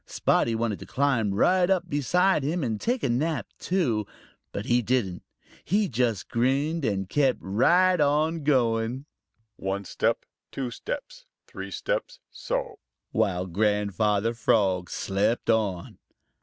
Spotty 0.07 0.55
wanted 0.55 0.79
to 0.79 0.87
climb 0.87 1.31
right 1.31 1.69
up 1.69 1.87
beside 1.87 2.41
him 2.41 2.63
and 2.63 2.81
take 2.81 3.03
a 3.03 3.09
nap 3.09 3.45
too, 3.59 4.07
but 4.51 4.65
he 4.65 4.81
didn't. 4.81 5.21
He 5.63 5.87
just 5.87 6.27
grinned 6.27 6.83
and 6.83 7.07
kept 7.07 7.37
right 7.39 7.99
on 8.01 8.43
going. 8.43 9.05
"One 9.57 9.85
step, 9.85 10.25
two 10.51 10.71
steps, 10.71 11.27
three 11.45 11.69
steps, 11.69 12.17
so!" 12.31 12.79
while 13.11 13.45
Grandfather 13.45 14.33
Frog 14.33 14.89
slept 14.89 15.51
on. 15.51 15.99